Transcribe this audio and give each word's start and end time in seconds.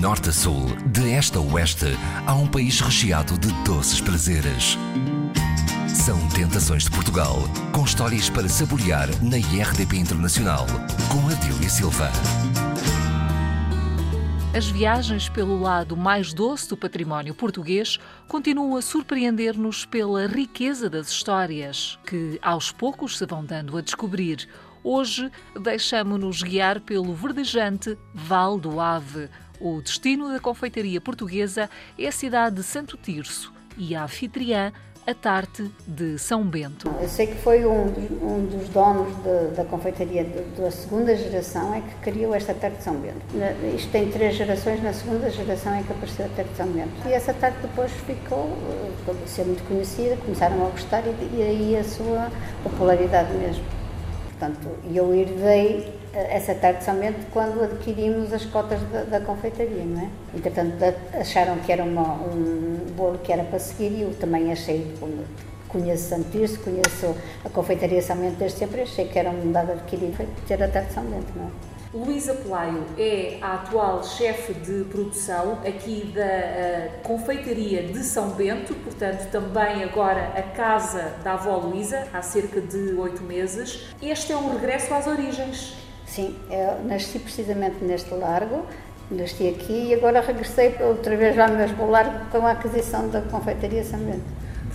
norte 0.00 0.30
a 0.30 0.32
sul, 0.32 0.64
de 0.86 1.12
este 1.12 1.36
a 1.36 1.40
oeste, 1.42 1.94
há 2.26 2.34
um 2.34 2.46
país 2.46 2.80
recheado 2.80 3.36
de 3.38 3.52
doces 3.64 4.00
prazeres. 4.00 4.78
São 5.86 6.18
Tentações 6.30 6.84
de 6.84 6.90
Portugal, 6.90 7.36
com 7.70 7.84
histórias 7.84 8.30
para 8.30 8.48
saborear 8.48 9.08
na 9.22 9.36
IRDP 9.36 9.98
Internacional, 9.98 10.64
com 11.12 11.28
Adília 11.28 11.68
Silva. 11.68 12.10
As 14.56 14.68
viagens 14.70 15.28
pelo 15.28 15.60
lado 15.60 15.94
mais 15.94 16.32
doce 16.32 16.66
do 16.70 16.78
património 16.78 17.34
português 17.34 17.98
continuam 18.26 18.76
a 18.76 18.82
surpreender-nos 18.82 19.84
pela 19.84 20.26
riqueza 20.26 20.88
das 20.88 21.10
histórias, 21.10 21.98
que 22.06 22.38
aos 22.40 22.72
poucos 22.72 23.18
se 23.18 23.26
vão 23.26 23.44
dando 23.44 23.76
a 23.76 23.82
descobrir. 23.82 24.48
Hoje 24.82 25.30
deixamo-nos 25.60 26.42
guiar 26.42 26.80
pelo 26.80 27.12
verdejante 27.12 27.98
Val 28.14 28.58
do 28.58 28.80
Ave. 28.80 29.28
O 29.60 29.82
destino 29.82 30.32
da 30.32 30.40
confeitaria 30.40 31.02
portuguesa 31.02 31.68
é 31.98 32.06
a 32.06 32.12
cidade 32.12 32.56
de 32.56 32.62
Santo 32.62 32.96
Tirso 32.96 33.52
e 33.76 33.94
a 33.94 34.04
anfitriã 34.04 34.72
a 35.06 35.14
tarte 35.14 35.70
de 35.86 36.18
São 36.18 36.42
Bento. 36.42 36.90
Eu 37.00 37.08
sei 37.08 37.26
que 37.26 37.34
foi 37.34 37.66
um, 37.66 37.86
um 38.22 38.46
dos 38.46 38.70
donos 38.70 39.14
de, 39.16 39.54
da 39.54 39.64
confeitaria 39.66 40.24
da 40.56 40.70
segunda 40.70 41.14
geração 41.14 41.74
é 41.74 41.82
que 41.82 41.94
criou 42.10 42.34
esta 42.34 42.54
tarte 42.54 42.78
de 42.78 42.84
São 42.84 42.94
Bento. 42.94 43.20
Isto 43.76 43.90
tem 43.90 44.10
três 44.10 44.34
gerações, 44.34 44.82
na 44.82 44.94
segunda 44.94 45.28
geração 45.28 45.74
é 45.74 45.82
que 45.82 45.92
apareceu 45.92 46.24
a 46.24 46.28
tarte 46.30 46.50
de 46.52 46.56
São 46.56 46.68
Bento. 46.68 46.92
E 47.06 47.12
essa 47.12 47.34
tarte 47.34 47.58
depois 47.60 47.92
ficou, 47.92 48.56
ficou 48.98 49.14
a 49.22 49.26
ser 49.26 49.44
muito 49.44 49.62
conhecida, 49.68 50.16
começaram 50.16 50.66
a 50.66 50.70
gostar 50.70 51.02
e, 51.06 51.36
e 51.36 51.42
aí 51.42 51.76
a 51.76 51.84
sua 51.84 52.30
popularidade 52.62 53.34
mesmo. 53.34 53.79
Portanto, 54.40 54.70
eu 54.94 55.14
herdei 55.14 55.92
essa 56.14 56.54
tarde 56.54 56.78
de 56.78 56.84
São 56.84 56.94
Bento 56.94 57.18
quando 57.30 57.62
adquirimos 57.62 58.32
as 58.32 58.46
cotas 58.46 58.80
da, 58.90 59.04
da 59.04 59.20
confeitaria, 59.20 59.84
não 59.84 60.00
é? 60.00 60.08
Entretanto, 60.34 60.76
acharam 61.12 61.58
que 61.58 61.70
era 61.70 61.84
uma, 61.84 62.14
um 62.14 62.86
bolo 62.96 63.18
que 63.18 63.30
era 63.30 63.44
para 63.44 63.58
seguir 63.58 63.92
e 63.98 64.00
eu 64.00 64.14
também 64.14 64.50
achei, 64.50 64.94
conheço 65.68 66.08
Santirce, 66.08 66.58
conheço 66.58 67.14
a 67.44 67.50
confeitaria 67.50 68.00
São 68.00 68.16
Bento 68.16 68.36
desde 68.36 68.58
sempre, 68.60 68.80
achei 68.80 69.06
que 69.08 69.18
era 69.18 69.28
um 69.28 69.52
dado 69.52 69.72
adquirido 69.72 70.26
ter 70.48 70.62
a 70.62 70.68
tarde 70.68 70.88
de 70.88 70.94
São 70.94 71.04
Bento, 71.04 71.32
não 71.36 71.44
é? 71.44 71.79
Luísa 71.92 72.34
Pelaio 72.34 72.84
é 72.96 73.38
a 73.42 73.54
atual 73.54 74.04
chefe 74.04 74.54
de 74.54 74.84
produção 74.84 75.54
aqui 75.66 76.12
da 76.14 76.22
uh, 76.22 77.02
Confeitaria 77.02 77.82
de 77.82 78.04
São 78.04 78.30
Bento, 78.30 78.74
portanto, 78.76 79.28
também 79.32 79.82
agora 79.82 80.32
a 80.36 80.42
casa 80.42 81.14
da 81.24 81.32
avó 81.32 81.56
Luísa, 81.56 82.06
há 82.12 82.22
cerca 82.22 82.60
de 82.60 82.94
oito 82.94 83.24
meses. 83.24 83.88
Este 84.00 84.32
é 84.32 84.36
um 84.36 84.52
regresso 84.52 84.94
às 84.94 85.08
origens. 85.08 85.74
Sim, 86.06 86.38
eu 86.48 86.84
nasci 86.84 87.18
precisamente 87.18 87.82
neste 87.82 88.14
largo, 88.14 88.64
nasci 89.10 89.48
aqui 89.48 89.88
e 89.88 89.94
agora 89.94 90.20
regressei 90.20 90.76
outra 90.80 91.16
vez 91.16 91.36
ao 91.36 91.48
mesmo 91.48 91.90
largo 91.90 92.30
com 92.30 92.46
a 92.46 92.52
aquisição 92.52 93.08
da 93.08 93.20
Confeitaria 93.20 93.82
São 93.82 93.98
Bento. 93.98 94.22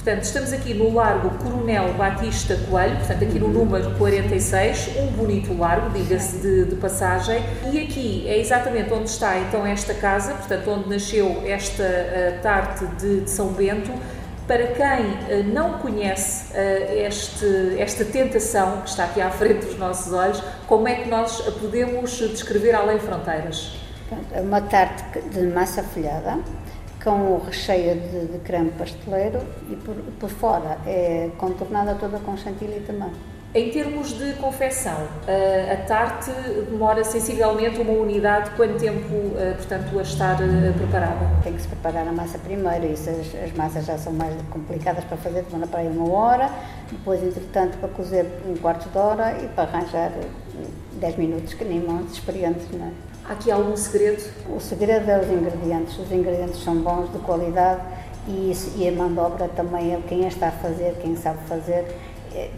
Portanto, 0.05 0.25
estamos 0.25 0.53
aqui 0.53 0.75
no 0.75 0.93
Largo 0.93 1.31
Coronel 1.39 1.91
Batista 1.93 2.55
Coelho, 2.69 2.95
portanto, 2.97 3.23
aqui 3.23 3.39
no 3.39 3.47
número 3.47 3.89
46, 3.97 4.97
um 4.99 5.07
bonito 5.07 5.57
largo, 5.57 5.89
diga-se 5.89 6.37
de, 6.37 6.65
de, 6.65 6.75
passagem. 6.75 7.41
E 7.73 7.79
aqui 7.79 8.23
é 8.27 8.37
exatamente 8.37 8.93
onde 8.93 9.09
está 9.09 9.35
então 9.39 9.65
esta 9.65 9.95
casa, 9.95 10.35
portanto, 10.35 10.69
onde 10.69 10.89
nasceu 10.89 11.41
esta 11.47 11.81
uh, 11.81 12.39
tarte 12.43 12.85
de, 12.99 13.21
de 13.21 13.29
São 13.31 13.47
Bento. 13.47 13.91
Para 14.45 14.67
quem 14.67 15.39
uh, 15.39 15.43
não 15.51 15.79
conhece 15.79 16.53
uh, 16.53 16.55
este, 17.03 17.75
esta 17.79 18.05
tentação 18.05 18.81
que 18.81 18.89
está 18.89 19.05
aqui 19.05 19.19
à 19.19 19.31
frente 19.31 19.65
dos 19.65 19.79
nossos 19.79 20.13
olhos, 20.13 20.39
como 20.67 20.87
é 20.87 20.93
que 20.93 21.09
nós 21.09 21.43
a 21.47 21.51
podemos 21.51 22.11
descrever 22.11 22.75
além 22.75 22.99
fronteiras? 22.99 23.75
É 24.31 24.39
uma 24.39 24.61
tarte 24.61 25.19
de 25.29 25.47
massa 25.47 25.81
folhada, 25.81 26.37
com 27.05 27.35
o 27.35 27.43
recheio 27.45 27.99
de, 27.99 28.25
de 28.31 28.39
creme 28.39 28.71
pasteleiro 28.71 29.39
e 29.69 29.75
por, 29.75 29.95
por, 30.19 30.29
fora 30.29 30.79
é 30.87 31.29
contornada 31.37 31.93
toda 31.93 32.17
com 32.17 32.35
chantilly 32.35 32.79
também. 32.79 33.11
Em 33.53 33.69
termos 33.69 34.09
de 34.17 34.33
confecção, 34.33 35.07
a 35.71 35.77
tarte 35.87 36.29
demora 36.69 37.05
sensivelmente 37.05 37.79
uma 37.79 37.93
unidade, 37.93 38.49
quanto 38.57 38.77
tempo, 38.77 39.07
portanto, 39.55 39.97
a 39.97 40.01
estar 40.01 40.37
preparada? 40.77 41.41
Tem 41.41 41.53
que 41.53 41.61
se 41.61 41.67
preparar 41.69 42.05
a 42.05 42.11
massa 42.11 42.37
primeiro, 42.37 42.85
isso 42.91 43.09
as, 43.09 43.33
as 43.45 43.53
massas 43.53 43.85
já 43.85 43.97
são 43.97 44.11
mais 44.11 44.33
complicadas 44.49 45.05
para 45.05 45.15
fazer, 45.15 45.43
demora 45.43 45.67
para 45.67 45.79
aí 45.79 45.87
uma 45.87 46.11
hora, 46.11 46.49
depois, 46.91 47.23
entretanto, 47.23 47.77
para 47.77 47.87
cozer 47.87 48.25
um 48.45 48.57
quarto 48.57 48.89
de 48.89 48.97
hora 48.97 49.37
e 49.41 49.47
para 49.47 49.63
arranjar 49.63 50.11
10 50.99 51.15
minutos, 51.15 51.53
que 51.53 51.63
nem 51.63 51.79
mãos 51.79 52.11
experientes, 52.11 52.67
não 52.73 52.87
é? 52.87 53.14
Há 53.27 53.33
aqui 53.33 53.49
algum 53.49 53.75
segredo? 53.75 54.23
O 54.55 54.59
segredo 54.59 55.09
é 55.09 55.19
os 55.19 55.27
ingredientes. 55.27 55.97
Os 55.97 56.11
ingredientes 56.11 56.63
são 56.63 56.75
bons, 56.75 57.11
de 57.11 57.17
qualidade 57.19 57.81
e, 58.27 58.51
e 58.77 58.87
a 58.87 58.91
mão 58.91 59.11
de 59.11 59.19
obra 59.19 59.47
também 59.47 59.95
é 59.95 60.01
quem 60.07 60.25
a 60.25 60.27
está 60.27 60.49
a 60.49 60.51
fazer, 60.51 60.95
quem 61.01 61.15
sabe 61.15 61.39
fazer 61.47 61.71
é, 61.73 61.95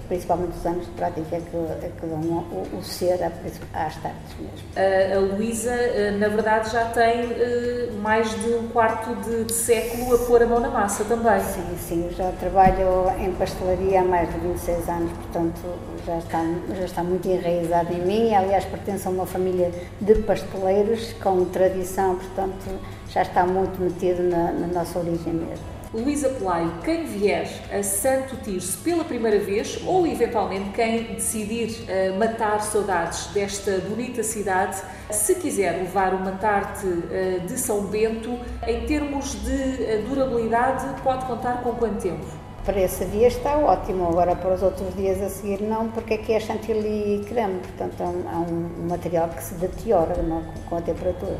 principalmente 0.07 0.57
os 0.57 0.65
anos 0.65 0.85
de 0.85 0.91
prática 0.93 1.35
é 1.35 1.39
que, 1.39 1.55
é 1.85 1.91
que 1.99 2.05
dão 2.05 2.19
o, 2.19 2.67
o, 2.77 2.83
ser 2.83 3.21
às 3.23 3.95
tardes 3.95 4.35
mesmo. 4.39 4.67
A, 4.75 5.15
a 5.15 5.19
Luísa, 5.19 5.71
eh, 5.71 6.11
na 6.11 6.27
verdade, 6.27 6.71
já 6.71 6.85
tem 6.85 7.25
uh, 7.25 7.93
mais 8.01 8.29
de 8.41 8.49
um 8.53 8.67
quarto 8.69 9.15
de, 9.15 9.43
de, 9.45 9.53
século 9.53 10.15
a 10.15 10.17
pôr 10.19 10.41
a 10.41 10.45
mão 10.45 10.59
na 10.59 10.69
massa 10.69 11.03
também. 11.03 11.39
Sim, 11.41 11.77
sim, 11.77 12.09
já 12.15 12.31
trabalho 12.39 13.11
em 13.19 13.31
pastelaria 13.33 14.01
há 14.01 14.03
mais 14.03 14.31
de 14.33 14.39
26 14.39 14.89
anos, 14.89 15.11
portanto 15.11 15.61
já 16.05 16.17
está, 16.17 16.43
já 16.75 16.85
está 16.85 17.03
muito 17.03 17.27
enraizado 17.27 17.93
em 17.93 18.01
mim. 18.01 18.33
Aliás, 18.33 18.65
pertenço 18.65 19.07
a 19.07 19.11
uma 19.11 19.25
família 19.25 19.71
de 20.01 20.15
pasteleiros 20.15 21.13
com 21.21 21.45
tradição, 21.45 22.15
portanto 22.15 22.79
já 23.09 23.21
está 23.21 23.45
muito 23.45 23.81
metido 23.81 24.23
na, 24.23 24.51
na 24.51 24.67
nossa 24.67 24.99
origem 24.99 25.33
mesmo. 25.33 25.76
Luísa 25.93 26.29
Pelaio, 26.29 26.73
quem 26.83 27.05
vier 27.05 27.47
a 27.71 27.81
Santo 27.81 28.35
Tirso 28.43 28.77
pela 28.79 29.05
primeira 29.05 29.39
vez 29.39 29.81
ou 29.85 30.05
eventualmente 30.05 30.71
quem 30.71 31.03
decidir 31.13 31.69
uh, 31.69 32.19
matar 32.19 32.61
saudades 32.61 33.27
desta 33.27 33.79
bonita 33.79 34.21
cidade, 34.21 34.81
se 35.09 35.35
quiser 35.35 35.77
levar 35.77 36.13
uma 36.13 36.33
tarte 36.33 36.85
uh, 36.85 37.39
de 37.45 37.57
São 37.57 37.85
Bento, 37.85 38.37
em 38.67 38.85
termos 38.85 39.31
de 39.43 39.51
uh, 39.51 40.09
durabilidade, 40.09 41.01
pode 41.01 41.25
contar 41.25 41.63
com 41.63 41.71
quanto 41.73 42.01
tempo? 42.01 42.25
Para 42.65 42.81
esse 42.81 43.05
dia 43.05 43.27
está 43.27 43.57
ótimo, 43.57 44.09
agora 44.09 44.35
para 44.35 44.55
os 44.55 44.61
outros 44.61 44.93
dias 44.93 45.21
a 45.21 45.29
seguir 45.29 45.61
não, 45.61 45.89
porque 45.89 46.15
aqui 46.15 46.33
é 46.33 46.39
chantilly 46.41 47.23
creme, 47.29 47.59
portanto 47.59 48.01
é 48.01 48.03
um, 48.03 48.29
é 48.29 48.35
um 48.35 48.87
material 48.89 49.29
que 49.29 49.41
se 49.41 49.53
deteriora 49.53 50.21
não, 50.21 50.43
com 50.69 50.75
a 50.75 50.81
temperatura. 50.81 51.37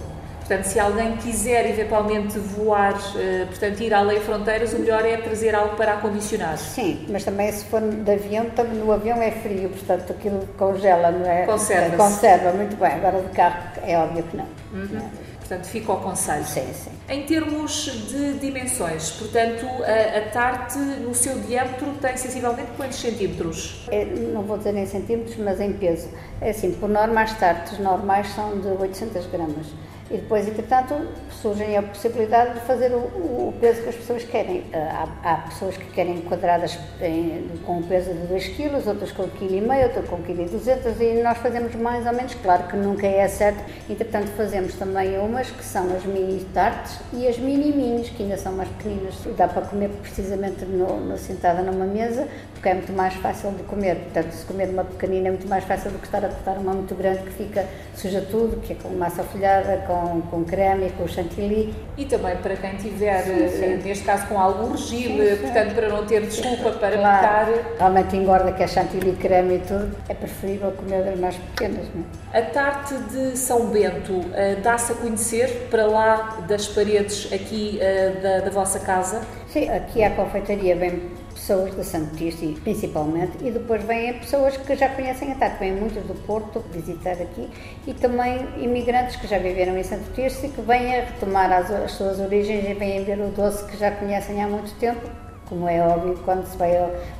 Portanto, 0.48 0.64
se 0.64 0.80
alguém 0.80 1.18
quiser 1.18 1.70
eventualmente 1.70 2.40
voar, 2.40 2.94
uh, 2.94 3.48
portanto, 3.48 3.82
ir 3.82 3.94
além 3.94 4.22
fronteiras, 4.22 4.72
o 4.72 4.80
melhor 4.80 5.06
é 5.06 5.18
trazer 5.18 5.54
algo 5.54 5.76
para 5.76 5.96
acondicionar. 5.96 6.58
Sim, 6.58 7.06
mas 7.10 7.26
também 7.26 7.52
se 7.52 7.66
for 7.66 7.82
de 7.82 8.10
avião, 8.10 8.46
no 8.76 8.94
avião 8.94 9.22
é 9.22 9.30
frio, 9.30 9.70
portanto 9.70 10.14
aquilo 10.14 10.48
congela, 10.58 11.12
não 11.12 11.30
é? 11.30 11.46
Conserva. 11.46 11.98
Conserva, 11.98 12.54
muito 12.54 12.78
bem. 12.78 12.94
Agora 12.94 13.22
de 13.22 13.30
carro 13.36 13.58
é 13.84 13.98
óbvio 13.98 14.24
que 14.24 14.38
não. 14.38 14.46
Uhum. 14.72 15.10
Portanto, 15.40 15.66
fica 15.66 15.92
ao 15.92 16.00
conselho. 16.00 16.46
Sim, 16.46 16.74
sim. 16.74 16.92
Em 17.10 17.26
termos 17.26 17.86
de 18.10 18.34
dimensões, 18.34 19.12
portanto, 19.12 19.66
a, 19.84 20.18
a 20.18 20.30
tarte 20.30 20.78
no 20.78 21.14
seu 21.14 21.40
diâmetro 21.40 21.94
tem 22.02 22.16
sensivelmente 22.16 22.70
quantos 22.78 23.00
centímetros? 23.00 23.86
É, 23.90 24.06
não 24.06 24.44
vou 24.44 24.58
dizer 24.58 24.76
em 24.76 24.86
centímetros, 24.86 25.36
mas 25.38 25.60
em 25.60 25.74
peso. 25.74 26.10
É 26.40 26.52
assim, 26.52 26.72
por 26.72 26.88
norma, 26.88 27.22
as 27.22 27.38
tartes 27.38 27.80
normais 27.80 28.28
são 28.30 28.60
de 28.60 28.68
800 28.68 29.26
gramas. 29.28 29.68
E 30.10 30.18
depois, 30.18 30.48
entretanto, 30.48 30.96
surge 31.42 31.76
a 31.76 31.84
possibilidade 31.84 32.54
de 32.54 32.60
fazer 32.62 32.92
o, 32.92 32.98
o 32.98 33.54
peso 33.60 33.82
que 33.84 33.90
as 33.90 33.96
pessoas 33.96 34.24
querem. 34.24 34.64
Ah, 34.74 35.08
há, 35.24 35.34
há 35.34 35.38
pessoas 35.50 35.76
que 35.76 35.86
querem 35.92 36.22
quadradas 36.22 36.80
em, 37.02 37.48
com 37.66 37.80
o 37.80 37.84
peso 37.84 38.14
de 38.14 38.28
2 38.28 38.48
kg, 38.50 38.88
outras 38.88 39.12
com 39.12 39.24
1,5 39.24 39.30
kg, 39.38 39.84
outras 39.84 40.10
com 40.10 40.18
1,2 40.18 40.24
kg 40.24 41.04
e 41.04 41.22
nós 41.22 41.38
fazemos 41.40 41.76
mais 41.76 42.06
ou 42.06 42.14
menos, 42.14 42.34
claro 42.36 42.64
que 42.64 42.78
nunca 42.78 43.06
é 43.06 43.28
certo. 43.28 43.60
Entretanto, 43.90 44.28
fazemos 44.38 44.76
também 44.76 45.18
umas 45.20 45.50
que 45.50 45.64
são 45.64 45.94
as 45.96 46.06
mini 46.06 46.46
tartes 46.54 47.00
e 47.12 47.28
as 47.28 47.38
mini 47.38 47.72
minis, 47.72 48.10
que 48.10 48.24
ainda 48.24 48.38
são 48.38 48.54
mais 48.54 48.70
pequeninas. 48.70 49.16
Dá 49.36 49.48
para 49.48 49.64
comer 49.64 49.90
precisamente 50.02 50.64
no, 50.66 51.00
no, 51.02 51.18
sentada 51.18 51.62
numa 51.62 51.86
mesa, 51.86 52.28
porque 52.58 52.70
é 52.70 52.74
muito 52.74 52.92
mais 52.94 53.14
fácil 53.16 53.52
de 53.52 53.64
comer. 53.64 53.96
Portanto, 53.96 54.32
se 54.32 54.46
comer 54.46 54.70
uma 54.70 54.84
pequenina 54.84 55.28
é 55.28 55.32
muito 55.32 55.48
mais 55.48 55.64
fácil 55.64 55.92
do 55.92 56.00
que 56.00 56.06
estar 56.06 56.26
a 56.26 56.28
cortar 56.28 56.58
uma 56.58 56.74
muito 56.74 56.96
grande 56.96 57.20
que 57.20 57.32
fica 57.32 57.66
suja 57.96 58.22
tudo, 58.22 58.60
que 58.62 58.74
é 58.74 58.76
com 58.76 58.90
massa 58.90 59.24
folhada, 59.24 59.84
com 59.88 60.22
com, 60.22 60.44
creme 60.44 60.90
com 60.92 61.08
chantilly. 61.08 61.74
E 61.98 62.06
também 62.06 62.36
para 62.38 62.56
quem 62.56 62.76
tiver, 62.76 63.24
sim, 63.24 63.48
sim. 63.50 63.64
Eh, 63.64 63.80
neste 63.84 64.04
caso, 64.04 64.28
com 64.28 64.40
algum 64.40 64.72
regime, 64.72 65.36
portanto, 65.38 65.76
para 65.76 65.90
não 65.90 66.06
ter 66.06 66.22
desculpa 66.22 66.72
para 66.72 66.98
claro. 66.98 67.54
Realmente 67.78 68.16
engorda 68.16 68.52
que 68.52 68.64
é 68.64 68.68
chantilly, 68.68 69.14
creme 69.14 69.56
e 69.56 69.60
tudo, 69.60 69.96
é 70.10 70.14
preferível 70.14 70.72
comer 70.72 71.04
das 71.04 71.20
mais 71.20 71.36
pequenas. 71.36 71.86
Não 71.94 72.04
é? 72.34 72.40
A 72.40 72.42
tarte 72.42 72.96
de 72.96 73.38
São 73.38 73.68
Bento 73.68 74.14
uh, 74.14 74.62
dá-se 74.64 74.92
a 74.94 74.96
conhecer 74.96 75.68
para 75.70 75.86
lá 75.86 76.38
das 76.48 76.68
paredes 76.68 77.32
aqui 77.32 77.80
uh, 77.80 78.22
da, 78.22 78.40
da 78.40 78.50
vossa 78.50 78.80
casa? 78.80 79.22
Sim, 79.48 79.70
aqui 79.70 80.04
a 80.04 80.10
confeitaria 80.10 80.76
vem 80.76 81.27
pessoas 81.38 81.76
da 81.76 81.84
Santo 81.84 82.16
Tirso, 82.16 82.60
principalmente, 82.62 83.38
e 83.42 83.52
depois 83.52 83.84
vêm 83.84 84.14
pessoas 84.14 84.58
que 84.58 84.76
já 84.76 84.90
conhecem 84.90 85.32
a 85.32 85.36
TAC, 85.36 85.60
vêm 85.60 85.74
muitas 85.74 86.04
do 86.04 86.16
Porto 86.26 86.64
visitar 86.72 87.14
aqui, 87.14 87.48
e 87.86 87.94
também 87.94 88.48
imigrantes 88.58 89.16
que 89.16 89.28
já 89.28 89.38
viveram 89.38 89.78
em 89.78 89.84
Santo 89.84 90.12
Tirso 90.14 90.46
e 90.46 90.50
que 90.50 90.62
vêm 90.62 90.96
a 90.96 91.06
retomar 91.06 91.52
as, 91.54 91.70
as 91.72 91.92
suas 91.92 92.20
origens 92.20 92.68
e 92.68 92.74
vêm 92.74 93.04
ver 93.04 93.20
o 93.20 93.30
doce 93.30 93.64
que 93.66 93.78
já 93.78 93.92
conhecem 93.92 94.44
há 94.44 94.48
muito 94.48 94.74
tempo, 94.80 95.08
como 95.46 95.68
é 95.70 95.80
óbvio, 95.80 96.20
quando 96.26 96.46
se 96.46 96.58
vai 96.58 96.72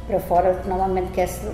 para 0.08 0.20
fora, 0.20 0.62
normalmente 0.66 1.12
quer-se 1.12 1.48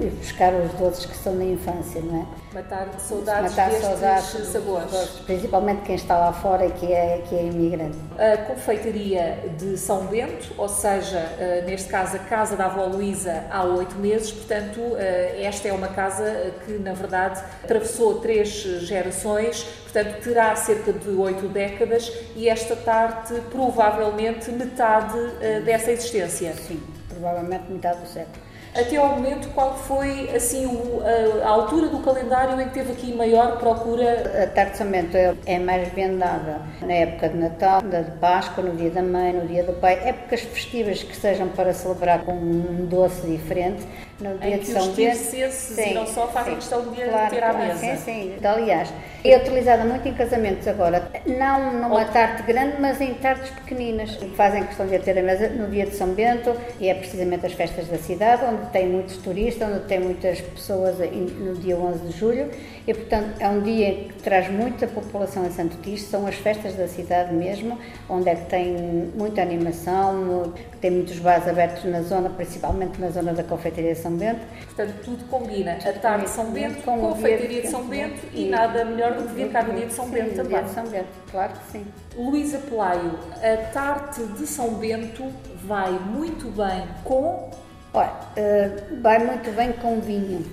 ir 0.00 0.10
buscar 0.10 0.52
os 0.54 0.72
doces 0.72 1.06
que 1.06 1.16
são 1.16 1.36
da 1.36 1.44
infância, 1.44 2.00
não 2.00 2.22
é? 2.22 2.26
Matar 2.54 2.88
saudades 2.98 3.50
Matar 3.50 3.70
destes 3.70 3.86
saudades, 3.86 4.48
sabores. 4.48 4.90
Doces, 4.90 5.20
principalmente 5.20 5.82
quem 5.82 5.94
está 5.94 6.16
lá 6.18 6.32
fora 6.32 6.66
e 6.66 6.70
que 6.72 6.92
é, 6.92 7.22
que 7.28 7.34
é 7.34 7.44
imigrante. 7.44 7.96
A 8.18 8.36
confeitaria 8.38 9.50
de 9.58 9.76
São 9.76 10.06
Bento, 10.06 10.54
ou 10.56 10.68
seja, 10.68 11.18
eh, 11.38 11.64
neste 11.66 11.88
caso 11.88 12.16
a 12.16 12.20
casa 12.20 12.56
da 12.56 12.66
avó 12.66 12.86
Luísa 12.86 13.44
há 13.50 13.64
oito 13.64 13.96
meses, 13.96 14.32
portanto 14.32 14.80
eh, 14.96 15.42
esta 15.42 15.68
é 15.68 15.72
uma 15.72 15.88
casa 15.88 16.52
que 16.64 16.72
na 16.78 16.92
verdade 16.92 17.42
atravessou 17.62 18.20
três 18.20 18.48
gerações, 18.48 19.64
portanto 19.82 20.22
terá 20.22 20.56
cerca 20.56 20.92
de 20.92 21.10
oito 21.10 21.48
décadas 21.48 22.12
e 22.34 22.48
esta 22.48 22.74
tarte 22.74 23.34
provavelmente 23.50 24.50
metade 24.50 25.18
eh, 25.40 25.60
dessa 25.60 25.90
existência. 25.90 26.54
Sim, 26.54 26.82
provavelmente 27.08 27.70
metade 27.70 28.00
do 28.00 28.08
século 28.08 28.45
até 28.78 28.96
ao 28.96 29.08
momento, 29.08 29.48
qual 29.54 29.76
foi 29.76 30.30
assim 30.34 30.66
o, 30.66 31.02
a, 31.02 31.46
a, 31.46 31.50
altura 31.50 31.88
do 31.88 31.98
calendário 32.00 32.60
em 32.60 32.68
que 32.68 32.74
teve 32.74 32.92
aqui 32.92 33.14
maior 33.14 33.58
procura? 33.58 34.44
A 34.44 34.46
tarte 34.46 34.82
de 34.82 35.16
é, 35.16 35.34
é 35.46 35.58
mais 35.58 35.88
vendada 35.88 36.60
na 36.82 36.92
época 36.92 37.28
de 37.30 37.36
Natal, 37.36 37.80
da 37.82 38.02
de 38.02 38.10
Páscoa, 38.12 38.62
no 38.62 38.76
dia 38.76 38.90
da 38.90 39.02
mãe, 39.02 39.32
no 39.32 39.46
dia 39.46 39.64
do 39.64 39.72
pai, 39.72 40.00
épocas 40.04 40.40
festivas 40.40 41.02
que 41.02 41.16
sejam 41.16 41.48
para 41.48 41.72
celebrar 41.72 42.24
com 42.24 42.32
um 42.32 42.86
doce 42.86 43.26
diferente. 43.26 43.86
No 44.20 44.38
dia 44.38 44.56
em 44.56 44.58
de 44.58 44.66
São 44.66 44.92
Bento. 44.92 45.16
Sim, 45.16 45.94
não 45.94 46.06
só 46.06 46.26
fazem 46.28 46.54
sim, 46.54 46.60
questão 46.60 46.90
de 46.90 47.02
claro, 47.02 47.30
ter 47.30 47.44
à 47.44 47.52
mesa. 47.52 47.96
Sim, 47.96 47.96
sim. 47.96 48.34
Aliás, 48.42 48.92
é 49.22 49.36
utilizada 49.36 49.84
muito 49.84 50.08
em 50.08 50.14
casamentos 50.14 50.66
agora, 50.66 51.10
não 51.26 51.72
numa 51.72 52.04
tarte 52.06 52.42
grande, 52.44 52.76
mas 52.80 53.00
em 53.00 53.12
tartes 53.14 53.50
pequeninas. 53.50 54.18
Fazem 54.34 54.64
questão 54.64 54.86
de 54.86 54.98
ter 55.00 55.18
a 55.18 55.22
mesa 55.22 55.48
no 55.48 55.68
dia 55.68 55.84
de 55.84 55.94
São 55.94 56.08
Bento 56.08 56.54
e 56.80 56.88
é 56.88 56.94
precisamente 56.94 57.44
as 57.44 57.52
festas 57.52 57.88
da 57.88 57.98
cidade, 57.98 58.42
onde 58.44 58.70
tem 58.70 58.88
muitos 58.88 59.18
turistas, 59.18 59.68
onde 59.68 59.84
tem 59.86 60.00
muitas 60.00 60.40
pessoas 60.40 60.96
no 60.98 61.54
dia 61.56 61.76
11 61.76 62.06
de 62.06 62.18
julho 62.18 62.50
e, 62.86 62.94
portanto, 62.94 63.34
é 63.40 63.48
um 63.48 63.60
dia 63.60 63.92
que 63.92 64.22
traz 64.22 64.48
muita 64.48 64.86
população 64.86 65.44
a 65.44 65.50
Santo 65.50 65.76
Tirso, 65.82 66.08
são 66.08 66.26
as 66.26 66.36
festas 66.36 66.74
da 66.74 66.86
cidade 66.86 67.34
mesmo, 67.34 67.76
onde 68.08 68.28
é 68.28 68.36
que 68.36 68.46
tem 68.48 68.76
muita 69.16 69.42
animação, 69.42 70.52
tem 70.80 70.92
muitos 70.92 71.18
bares 71.18 71.48
abertos 71.48 71.84
na 71.84 72.02
zona, 72.02 72.30
principalmente 72.30 73.00
na 73.00 73.10
zona 73.10 73.32
da 73.32 73.42
Confeitaria 73.42 73.96
São 74.06 74.16
Bento. 74.16 74.40
Portanto, 74.64 74.94
tudo 75.04 75.24
combina. 75.28 75.72
A 75.72 75.92
tarde 75.92 76.24
de 76.24 76.30
São 76.30 76.50
Bento, 76.52 76.82
com 76.82 76.94
a 76.94 76.98
Confeitaria 77.10 77.62
de 77.62 77.68
São 77.68 77.84
Bento 77.86 78.20
e, 78.32 78.46
e 78.46 78.48
nada 78.48 78.84
melhor 78.84 79.14
do 79.14 79.28
que 79.28 79.34
vir 79.34 79.50
cá 79.50 79.62
no 79.62 79.74
dia 79.74 79.86
de 79.86 79.92
São 79.92 80.08
Bento 80.08 80.36
também. 80.36 80.48
Dia 80.48 80.62
de 80.62 80.70
São 80.70 80.86
Bento, 80.86 81.08
claro 81.30 81.52
que 81.52 81.72
sim. 81.72 81.86
Luísa 82.16 82.58
Pelaio, 82.58 83.18
a 83.42 83.56
tarte 83.72 84.22
de 84.22 84.46
São 84.46 84.74
Bento 84.74 85.24
vai 85.64 85.90
muito 85.90 86.48
bem 86.56 86.86
com 87.02 87.50
Olha, 87.92 88.10
uh, 88.10 89.00
vai 89.00 89.18
muito 89.18 89.50
bem 89.56 89.72
com 89.72 90.00
vinho. 90.00 90.44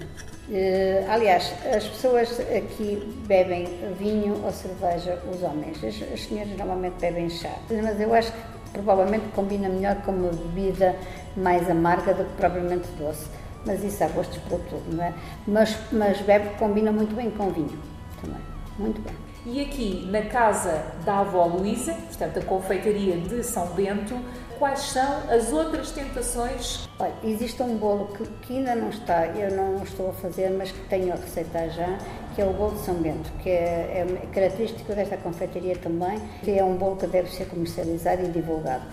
Uh, 0.48 1.12
aliás, 1.12 1.54
as 1.76 1.86
pessoas 1.86 2.40
aqui 2.40 3.22
bebem 3.28 3.66
vinho 4.00 4.42
ou 4.46 4.52
cerveja, 4.52 5.20
os 5.30 5.44
homens. 5.44 5.84
As, 5.84 6.14
as 6.14 6.24
senhoras 6.24 6.58
normalmente 6.58 6.96
bebem 7.02 7.30
chá. 7.30 7.54
Mas 7.70 8.00
eu 8.00 8.14
acho 8.14 8.32
que 8.32 8.40
provavelmente 8.72 9.26
combina 9.36 9.68
melhor 9.68 9.98
com 10.04 10.12
uma 10.12 10.32
bebida 10.32 10.96
mais 11.36 11.70
amarga 11.70 12.14
do 12.14 12.24
que 12.24 12.34
propriamente 12.38 12.88
doce. 12.98 13.28
Mas 13.66 13.84
isso 13.84 14.04
há 14.04 14.08
gostos 14.08 14.38
para 14.40 14.58
tudo, 14.58 14.96
não 14.96 15.04
é? 15.04 15.14
Mas, 15.48 15.78
mas 15.92 16.22
bebe, 16.22 16.50
combina 16.58 16.92
muito 16.92 17.16
bem 17.16 17.32
com 17.32 17.50
vinho 17.50 17.80
também. 18.22 18.42
Muito 18.78 19.02
bem. 19.02 19.14
E 19.46 19.62
aqui 19.62 20.08
na 20.10 20.22
casa 20.24 20.86
da 21.06 21.20
avó 21.20 21.46
Luísa, 21.46 21.94
portanto 21.94 22.40
a 22.40 22.42
confeitaria 22.44 23.18
de 23.18 23.44
São 23.44 23.68
Bento, 23.68 24.18
quais 24.64 24.80
são 24.80 25.30
as 25.30 25.52
outras 25.52 25.92
tentações? 25.92 26.88
Olha, 26.98 27.12
existe 27.22 27.62
um 27.62 27.76
bolo 27.76 28.08
que, 28.16 28.24
que, 28.48 28.58
ainda 28.58 28.74
não 28.76 28.92
está, 28.92 29.26
eu 29.28 29.52
não 29.52 29.84
estou 29.84 30.12
a 30.12 30.14
fazer, 30.14 30.50
mas 30.52 30.72
que 30.72 30.80
tenho 30.88 31.12
a 31.12 31.18
receita 31.18 31.70
já, 31.70 31.98
que 32.34 32.42
é 32.42 32.46
o 32.46 32.54
bolo 32.54 32.76
de 32.76 32.80
São 32.80 32.96
Bento, 32.96 33.30
que 33.42 33.50
é, 33.50 34.06
é 34.08 34.28
característico 34.34 34.94
desta 34.94 35.18
confeitaria 35.18 35.76
também, 35.76 36.18
que 36.44 36.58
é 36.58 36.64
um 36.64 36.76
bolo 36.76 36.96
que 36.96 37.08
deve 37.08 37.30
ser 37.30 37.46
comercializado 37.48 38.24
e 38.24 38.28
divulgado. 38.30 38.84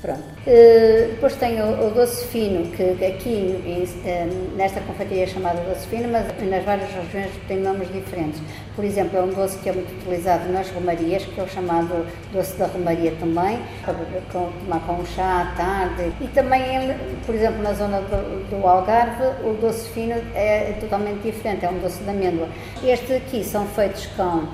Pronto. 0.00 0.20
Uh, 0.20 1.10
depois 1.10 1.34
tem 1.36 1.60
o, 1.60 1.88
o, 1.88 1.90
doce 1.90 2.24
fino, 2.28 2.70
que 2.70 3.04
aqui 3.04 3.62
em, 3.66 4.56
nesta 4.56 4.80
confeitaria 4.80 5.24
é 5.24 5.26
chamado 5.26 5.62
doce 5.68 5.86
fino, 5.88 6.08
mas 6.08 6.26
nas 6.42 6.64
várias 6.64 6.90
regiões 6.90 7.32
tem 7.46 7.58
nomes 7.58 7.92
diferentes. 7.92 8.40
Por 8.74 8.84
exemplo, 8.84 9.18
é 9.18 9.22
um 9.22 9.30
doce 9.30 9.58
que 9.58 9.68
é 9.68 9.72
muito 9.72 9.92
utilizado 9.92 10.50
nas 10.52 10.70
romarias, 10.70 11.24
que 11.24 11.38
é 11.38 11.42
o 11.42 11.48
chamado 11.48 12.06
doce 12.32 12.56
da 12.56 12.66
romaria 12.66 13.12
também, 13.18 13.60
para 13.84 13.94
tomar 14.32 14.80
com 14.86 14.92
um 14.94 15.06
chá 15.18 15.42
à 15.42 15.56
tarde. 15.56 16.12
E 16.20 16.28
também, 16.28 16.94
por 17.26 17.34
exemplo, 17.34 17.60
na 17.60 17.72
zona 17.72 18.00
do, 18.02 18.48
do 18.48 18.66
Algarve, 18.66 19.24
o 19.44 19.54
doce 19.54 19.88
fino 19.90 20.14
é, 20.34 20.76
totalmente 20.80 21.22
diferente, 21.22 21.64
é 21.64 21.68
um 21.68 21.80
doce 21.80 22.02
de 22.04 22.08
amêndoa. 22.08 22.48
Estes 22.84 23.16
aqui 23.16 23.42
são 23.42 23.66
feitos 23.66 24.06
com 24.16 24.46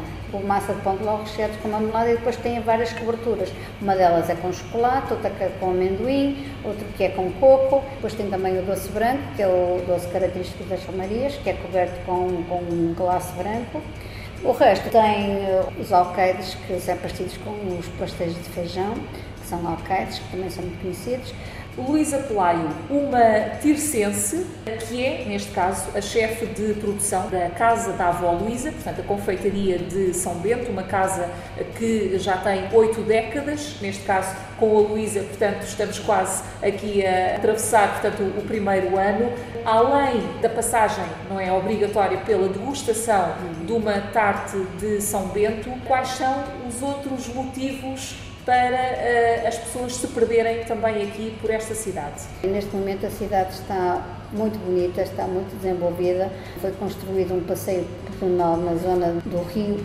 massa 0.47 0.75
de 0.75 0.81
pão 0.81 0.97
de 0.97 1.05
ló 1.05 1.19
recheados 1.19 1.57
com 1.59 1.69
marmelada 1.69 2.11
e 2.11 2.17
depois 2.17 2.37
têm 2.37 2.61
várias 2.61 2.93
coberturas. 2.95 3.53
Uma 3.81 3.95
delas 3.95 4.29
é 4.29 4.35
com 4.35 4.53
chocolate, 4.53 5.13
outra 5.13 5.31
que 5.31 5.45
é 5.45 5.49
com 5.61 5.71
amendoim, 5.71 6.45
outra 6.65 6.85
que 6.97 7.05
é 7.05 7.09
com 7.11 7.31
coco. 7.33 7.85
Depois 7.97 8.15
tem 8.15 8.29
também 8.31 8.59
o 8.59 8.63
doce 8.63 8.89
branco, 8.89 9.23
que 9.37 9.43
é 9.43 9.47
o 9.47 9.81
doce 9.87 10.09
característico 10.09 10.65
das 10.65 10.81
chamarias, 10.81 11.37
que 11.37 11.51
é 11.51 11.53
coberto 11.53 12.01
com, 12.07 12.43
com 12.49 12.57
um 12.57 12.95
glace 12.97 13.33
branco. 13.35 13.81
O 14.43 14.53
resto 14.53 14.91
tem 14.91 15.47
eh, 15.47 15.65
os 15.81 15.91
alqueires, 15.91 16.55
que 16.67 16.79
são 16.79 16.97
partidos 16.99 17.35
com 17.39 17.79
os 17.79 17.87
pastéis 17.99 18.35
de 18.35 18.51
feijão, 18.51 18.95
são 19.57 20.21
que 20.21 20.31
também 20.31 20.51
são 20.51 20.65
muito 20.65 20.81
conhecidos. 20.81 21.35
Luísa 21.77 22.19
Pelaio, 22.19 22.69
uma 22.89 23.57
tircense, 23.61 24.47
que 24.87 25.05
é, 25.05 25.25
neste 25.25 25.51
caso, 25.51 25.91
a 25.97 26.01
chefe 26.01 26.47
de 26.47 26.75
produção 26.75 27.29
da 27.29 27.51
Casa 27.51 27.93
da 27.95 28.09
Avó 28.09 28.31
Luísa, 28.31 28.71
portanto, 28.71 29.01
a 29.01 29.03
confeitaria 29.03 29.79
de 29.79 30.15
São 30.15 30.35
Bento, 30.37 30.71
uma 30.71 30.85
casa 30.85 31.29
que 31.77 32.17
já 32.19 32.37
tem 32.37 32.69
oito 32.73 33.01
décadas, 33.03 33.77
neste 33.81 34.05
caso 34.05 34.37
com 34.57 34.79
a 34.79 34.81
Luísa, 34.83 35.23
portanto, 35.23 35.65
estamos 35.65 35.99
quase 35.99 36.45
aqui 36.63 37.05
a 37.05 37.37
atravessar, 37.37 38.01
portanto, 38.01 38.23
o 38.39 38.43
primeiro 38.43 38.97
ano. 38.97 39.33
Além 39.65 40.23
da 40.41 40.49
passagem, 40.49 41.05
não 41.29 41.41
é 41.41 41.53
obrigatória, 41.53 42.19
pela 42.19 42.49
degustação 42.49 43.35
de 43.67 43.73
uma 43.73 44.01
tarte 44.13 44.57
de 44.79 45.01
São 45.01 45.27
Bento, 45.29 45.71
quais 45.89 46.09
são 46.11 46.45
os 46.69 46.81
outros 46.81 47.27
motivos 47.35 48.15
para 48.45 48.77
uh, 48.77 49.49
as 49.49 49.57
pessoas 49.59 49.97
se 49.97 50.07
perderem 50.09 50.65
também 50.65 51.03
aqui 51.03 51.37
por 51.41 51.51
esta 51.51 51.75
cidade. 51.75 52.23
Neste 52.43 52.75
momento 52.75 53.07
a 53.07 53.11
cidade 53.11 53.55
está 53.55 54.03
muito 54.33 54.59
bonita, 54.59 55.03
está 55.03 55.27
muito 55.27 55.57
desenvolvida. 55.57 56.31
Foi 56.61 56.71
construído 56.73 57.35
um 57.35 57.43
passeio 57.45 57.87
pedonal 58.11 58.57
na 58.57 58.75
zona 58.75 59.21
do 59.25 59.43
Rio 59.45 59.77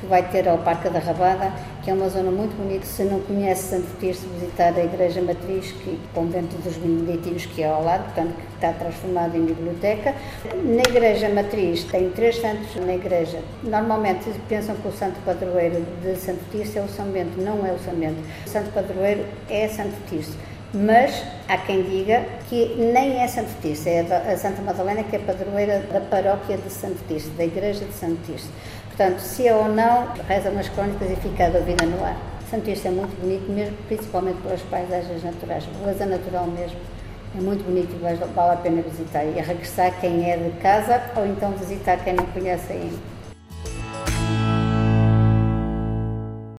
que 0.00 0.06
vai 0.06 0.22
ter 0.28 0.48
ao 0.48 0.58
Parque 0.58 0.88
da 0.90 0.98
Rabada, 0.98 1.52
que 1.84 1.90
é 1.90 1.94
uma 1.94 2.08
zona 2.08 2.30
muito 2.30 2.56
bonita. 2.56 2.86
Se 2.86 3.04
não 3.04 3.20
conhece 3.20 3.68
Santo 3.68 3.86
Tirso, 4.00 4.26
visitar 4.40 4.74
a 4.74 4.82
Igreja 4.82 5.20
Matriz, 5.20 5.70
que 5.72 5.90
o 5.90 6.00
convento 6.14 6.56
dos 6.56 6.76
Beneditinos, 6.76 7.44
que 7.46 7.62
é 7.62 7.68
ao 7.68 7.84
lado, 7.84 8.04
portanto, 8.04 8.34
que 8.34 8.54
está 8.54 8.72
transformado 8.72 9.36
em 9.36 9.44
biblioteca. 9.44 10.14
Na 10.64 10.82
Igreja 10.82 11.28
Matriz 11.28 11.84
tem 11.84 12.10
três 12.10 12.36
santos 12.36 12.74
na 12.76 12.94
igreja. 12.94 13.38
Normalmente 13.62 14.30
pensam 14.48 14.74
que 14.76 14.88
o 14.88 14.92
santo 14.92 15.20
padroeiro 15.24 15.84
de 16.02 16.16
Santo 16.16 16.40
Tirso 16.50 16.78
é 16.78 16.82
o 16.82 16.88
São 16.88 17.06
Bento. 17.06 17.38
Não 17.40 17.66
é 17.66 17.72
o 17.72 17.78
São 17.78 17.94
Bento. 17.94 18.22
O 18.46 18.48
santo 18.48 18.70
padroeiro 18.72 19.24
é 19.50 19.68
Santo 19.68 19.94
Tirso 20.08 20.36
mas 20.74 21.22
há 21.48 21.56
quem 21.56 21.84
diga 21.84 22.26
que 22.48 22.74
nem 22.76 23.22
é 23.22 23.28
Santo 23.28 23.50
Tirso, 23.62 23.88
é 23.88 24.00
a 24.00 24.36
Santa 24.36 24.60
Madalena 24.60 25.04
que 25.04 25.14
é 25.14 25.18
padroeira 25.20 25.78
da 25.92 26.00
paróquia 26.00 26.58
de 26.58 26.68
Santo 26.68 26.98
Tirso, 27.06 27.30
da 27.30 27.44
igreja 27.44 27.84
de 27.84 27.92
Santo 27.92 28.18
Tirso. 28.26 28.48
Portanto, 28.96 29.18
se 29.18 29.48
é 29.48 29.52
ou 29.52 29.68
não, 29.68 30.06
rezam 30.28 30.54
nas 30.54 30.68
crónicas 30.68 31.10
e 31.10 31.16
fica 31.16 31.46
a 31.46 31.50
dúvida 31.50 31.84
no 31.84 32.04
ar. 32.04 32.16
Santo 32.48 32.70
Isto 32.70 32.86
é 32.86 32.90
muito 32.92 33.20
bonito, 33.20 33.50
mesmo, 33.50 33.76
principalmente 33.88 34.40
pelas 34.40 34.62
paisagens 34.62 35.24
naturais, 35.24 35.64
beleza 35.80 36.06
natural 36.06 36.46
mesmo. 36.46 36.78
É 37.36 37.40
muito 37.40 37.64
bonito 37.64 37.92
e 37.92 37.98
vale 37.98 38.52
a 38.52 38.56
pena 38.56 38.82
visitar. 38.82 39.24
E 39.24 39.40
regressar 39.40 39.98
quem 40.00 40.30
é 40.30 40.36
de 40.36 40.50
casa 40.60 41.02
ou 41.16 41.26
então 41.26 41.50
visitar 41.52 41.96
quem 42.04 42.12
não 42.12 42.24
conhece 42.26 42.72
ainda. 42.72 43.13